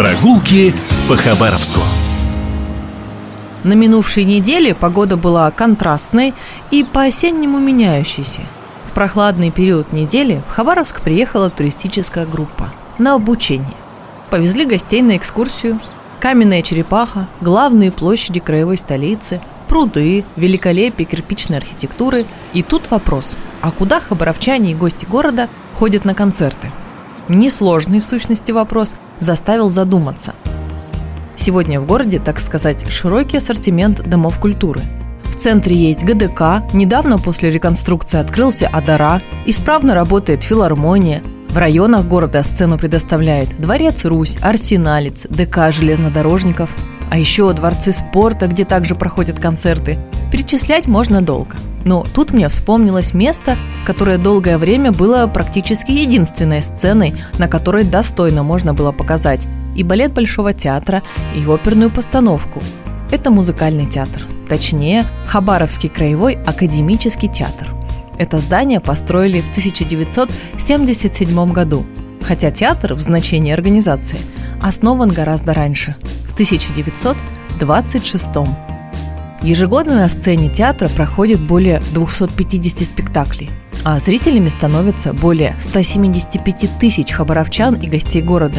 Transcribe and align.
Прогулки 0.00 0.72
по 1.10 1.14
Хабаровску. 1.14 1.82
На 3.64 3.74
минувшей 3.74 4.24
неделе 4.24 4.74
погода 4.74 5.18
была 5.18 5.50
контрастной 5.50 6.32
и 6.70 6.84
по-осеннему 6.84 7.58
меняющейся. 7.58 8.40
В 8.86 8.94
прохладный 8.94 9.50
период 9.50 9.92
недели 9.92 10.40
в 10.48 10.52
Хабаровск 10.52 11.02
приехала 11.02 11.50
туристическая 11.50 12.24
группа 12.24 12.72
на 12.96 13.12
обучение. 13.12 13.74
Повезли 14.30 14.64
гостей 14.64 15.02
на 15.02 15.18
экскурсию. 15.18 15.78
Каменная 16.18 16.62
черепаха, 16.62 17.28
главные 17.42 17.92
площади 17.92 18.40
краевой 18.40 18.78
столицы, 18.78 19.38
пруды, 19.68 20.24
великолепие 20.34 21.04
кирпичной 21.04 21.58
архитектуры. 21.58 22.24
И 22.54 22.62
тут 22.62 22.90
вопрос, 22.90 23.36
а 23.60 23.70
куда 23.70 24.00
хабаровчане 24.00 24.72
и 24.72 24.74
гости 24.74 25.04
города 25.04 25.50
ходят 25.78 26.06
на 26.06 26.14
концерты? 26.14 26.72
Несложный 27.28 28.00
в 28.00 28.06
сущности 28.06 28.52
вопрос 28.52 28.94
заставил 29.18 29.68
задуматься. 29.68 30.34
Сегодня 31.36 31.80
в 31.80 31.86
городе, 31.86 32.18
так 32.18 32.38
сказать, 32.38 32.88
широкий 32.90 33.38
ассортимент 33.38 34.02
домов 34.08 34.38
культуры. 34.38 34.80
В 35.24 35.36
центре 35.36 35.74
есть 35.74 36.04
ГДК, 36.04 36.62
недавно 36.74 37.18
после 37.18 37.50
реконструкции 37.50 38.18
открылся 38.18 38.68
Адара, 38.68 39.22
исправно 39.46 39.94
работает 39.94 40.42
филармония, 40.42 41.22
в 41.50 41.56
районах 41.56 42.06
города 42.06 42.44
сцену 42.44 42.78
предоставляет 42.78 43.60
Дворец 43.60 44.04
Русь, 44.04 44.36
Арсеналец, 44.40 45.26
ДК 45.28 45.72
железнодорожников, 45.72 46.70
а 47.10 47.18
еще 47.18 47.52
дворцы 47.52 47.92
спорта, 47.92 48.46
где 48.46 48.64
также 48.64 48.94
проходят 48.94 49.38
концерты. 49.38 49.98
Перечислять 50.30 50.86
можно 50.86 51.20
долго. 51.20 51.56
Но 51.84 52.06
тут 52.14 52.32
мне 52.32 52.48
вспомнилось 52.48 53.14
место, 53.14 53.56
которое 53.84 54.16
долгое 54.16 54.58
время 54.58 54.92
было 54.92 55.26
практически 55.26 55.90
единственной 55.90 56.62
сценой, 56.62 57.14
на 57.38 57.48
которой 57.48 57.84
достойно 57.84 58.42
можно 58.42 58.74
было 58.74 58.92
показать 58.92 59.46
и 59.74 59.82
балет 59.82 60.12
Большого 60.12 60.52
театра, 60.52 61.02
и 61.34 61.44
оперную 61.46 61.90
постановку. 61.90 62.60
Это 63.10 63.30
музыкальный 63.30 63.86
театр, 63.86 64.22
точнее, 64.48 65.04
Хабаровский 65.26 65.88
краевой 65.88 66.38
академический 66.46 67.28
театр. 67.28 67.68
Это 68.18 68.38
здание 68.38 68.80
построили 68.80 69.40
в 69.40 69.50
1977 69.50 71.52
году, 71.52 71.84
хотя 72.22 72.50
театр 72.50 72.94
в 72.94 73.00
значении 73.00 73.52
организации 73.52 74.18
основан 74.60 75.08
гораздо 75.08 75.54
раньше, 75.54 75.96
1926 76.40 78.30
Ежегодно 79.42 79.96
на 79.96 80.08
сцене 80.08 80.48
театра 80.48 80.88
проходит 80.88 81.38
более 81.38 81.82
250 81.92 82.88
спектаклей, 82.88 83.50
а 83.84 84.00
зрителями 84.00 84.48
становятся 84.48 85.12
более 85.12 85.54
175 85.60 86.78
тысяч 86.80 87.12
хабаровчан 87.12 87.74
и 87.74 87.86
гостей 87.86 88.22
города. 88.22 88.56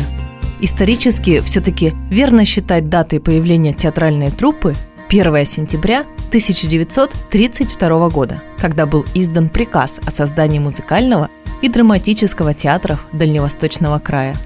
Исторически 0.60 1.40
все-таки 1.40 1.96
верно 2.12 2.46
считать 2.46 2.88
датой 2.88 3.20
появления 3.20 3.74
театральной 3.74 4.30
труппы 4.30 4.76
1 5.10 5.44
сентября 5.46 6.02
1932 6.28 8.10
года, 8.10 8.44
когда 8.60 8.86
был 8.86 9.08
издан 9.16 9.50
приказ 9.50 10.00
о 10.06 10.12
создании 10.12 10.60
музыкального 10.60 11.30
и 11.64 11.70
драматического 11.70 12.54
театров 12.54 13.04
Дальневосточного 13.12 13.98
края. 13.98 14.38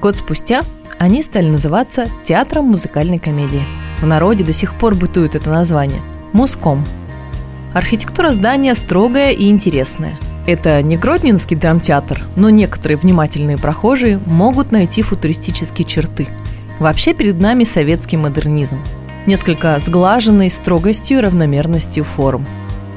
Год 0.00 0.16
спустя 0.16 0.62
они 1.04 1.22
стали 1.22 1.50
называться 1.50 2.08
Театром 2.22 2.64
музыкальной 2.64 3.18
комедии. 3.18 3.62
В 4.00 4.06
народе 4.06 4.42
до 4.42 4.54
сих 4.54 4.72
пор 4.72 4.94
бытует 4.94 5.34
это 5.34 5.50
название– 5.50 6.00
Муском. 6.32 6.86
Архитектура 7.74 8.32
здания 8.32 8.74
строгая 8.74 9.32
и 9.32 9.50
интересная. 9.50 10.18
Это 10.46 10.80
не 10.82 10.96
Гродненский 10.96 11.58
драмтеатр, 11.58 12.22
но 12.36 12.48
некоторые 12.48 12.96
внимательные 12.96 13.58
прохожие 13.58 14.18
могут 14.24 14.72
найти 14.72 15.02
футуристические 15.02 15.86
черты. 15.86 16.26
Вообще 16.78 17.12
перед 17.12 17.38
нами 17.38 17.64
советский 17.64 18.16
модернизм. 18.16 18.78
Несколько 19.26 19.78
сглаженный 19.80 20.50
строгостью 20.50 21.18
и 21.18 21.20
равномерностью 21.20 22.04
форм. 22.04 22.46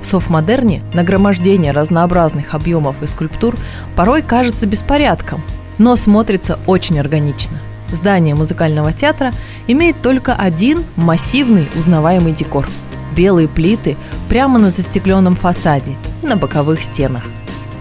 В 0.02 0.06
софтмодерне 0.06 0.82
нагромождение 0.94 1.74
разнообразных 1.74 2.54
объемов 2.54 3.04
и 3.04 3.06
скульптур 3.06 3.58
порой 3.98 4.22
кажется 4.22 4.66
беспорядком, 4.66 5.44
но 5.78 5.98
смотрится 5.98 6.58
очень 6.68 7.02
органично– 7.02 7.58
Здание 7.92 8.36
музыкального 8.36 8.92
театра 8.92 9.34
имеет 9.68 10.02
только 10.02 10.34
один 10.34 10.84
массивный 10.96 11.70
узнаваемый 11.76 12.34
декор– 12.34 12.68
белые 13.16 13.48
плиты 13.48 13.98
прямо 14.30 14.60
на 14.60 14.72
застекленном 14.72 15.36
фасаде 15.36 15.96
и 16.22 16.28
на 16.28 16.36
боковых 16.36 16.82
стенах. 16.82 17.24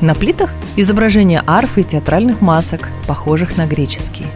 На 0.01 0.15
плитах 0.15 0.51
изображения 0.77 1.43
арфы 1.47 1.81
и 1.81 1.85
театральных 1.85 2.41
масок, 2.41 2.89
похожих 3.07 3.57
на 3.57 3.67
греческие. 3.67 4.29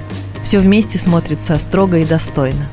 Все 0.42 0.58
вместе 0.58 0.98
смотрится 0.98 1.58
строго 1.58 1.98
и 1.98 2.04
достойно. 2.04 2.66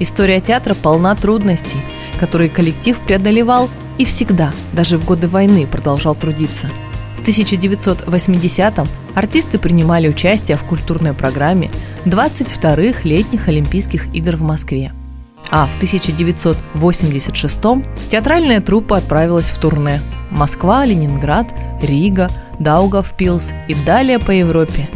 История 0.00 0.40
театра 0.40 0.74
полна 0.74 1.14
трудностей, 1.14 1.80
которые 2.18 2.50
коллектив 2.50 2.98
преодолевал 2.98 3.70
и 3.98 4.04
всегда, 4.04 4.52
даже 4.72 4.98
в 4.98 5.04
годы 5.04 5.28
войны, 5.28 5.66
продолжал 5.66 6.14
трудиться– 6.14 6.68
1980-м 7.24 8.86
артисты 9.14 9.58
принимали 9.58 10.08
участие 10.08 10.56
в 10.56 10.64
культурной 10.64 11.12
программе 11.14 11.70
22-х 12.04 13.00
летних 13.04 13.48
Олимпийских 13.48 14.14
игр 14.14 14.36
в 14.36 14.42
Москве. 14.42 14.92
А 15.50 15.66
в 15.66 15.76
1986-м 15.80 17.84
театральная 18.10 18.60
труппа 18.60 18.98
отправилась 18.98 19.50
в 19.50 19.58
турне 19.58 20.00
Москва, 20.30 20.84
Ленинград, 20.84 21.52
Рига, 21.82 22.30
Даугавпилс 22.58 23.52
и 23.68 23.74
далее 23.86 24.18
по 24.18 24.30
Европе. 24.30 24.88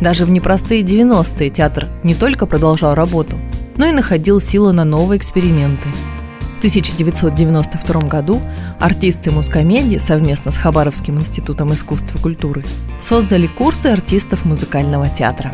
Даже 0.00 0.24
в 0.24 0.30
непростые 0.30 0.82
90-е 0.82 1.50
театр 1.50 1.88
не 2.02 2.14
только 2.14 2.46
продолжал 2.46 2.94
работу, 2.94 3.36
но 3.76 3.86
и 3.86 3.92
находил 3.92 4.40
силы 4.40 4.72
на 4.72 4.84
новые 4.84 5.18
эксперименты– 5.18 5.88
в 6.15 6.15
1992 6.58 8.00
году 8.02 8.40
артисты 8.80 9.30
Мускомедии 9.30 9.98
совместно 9.98 10.52
с 10.52 10.56
Хабаровским 10.56 11.18
институтом 11.18 11.72
искусств 11.74 12.14
и 12.14 12.18
культуры 12.18 12.64
создали 13.00 13.46
курсы 13.46 13.88
артистов 13.88 14.44
музыкального 14.44 15.08
театра. 15.08 15.52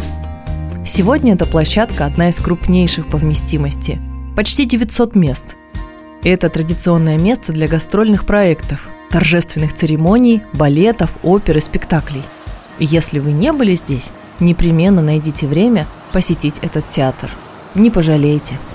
Сегодня 0.86 1.34
эта 1.34 1.46
площадка 1.46 2.06
одна 2.06 2.28
из 2.28 2.38
крупнейших 2.38 3.06
по 3.06 3.18
вместимости– 3.18 4.00
почти 4.36 4.64
900 4.64 5.14
мест. 5.14 5.56
Это 6.24 6.48
традиционное 6.48 7.18
место 7.18 7.52
для 7.52 7.68
гастрольных 7.68 8.24
проектов, 8.24 8.88
торжественных 9.10 9.74
церемоний, 9.74 10.42
балетов, 10.52 11.10
опер 11.22 11.58
и 11.58 11.60
спектаклей. 11.60 12.22
И 12.78 12.84
если 12.84 13.18
вы 13.18 13.32
не 13.32 13.52
были 13.52 13.74
здесь, 13.74 14.10
непременно 14.40 15.02
найдите 15.02 15.46
время 15.46 15.86
посетить 16.12 16.58
этот 16.62 16.88
театр. 16.88 17.30
Не 17.74 17.90
пожалеете– 17.90 18.58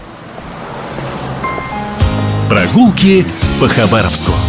Прогулки 2.50 3.26
по 3.60 3.68
Хабаровску. 3.68 4.47